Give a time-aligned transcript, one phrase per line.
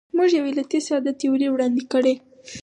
[0.17, 2.13] موږ یو علتي ساده تیوري وړاندې کړې.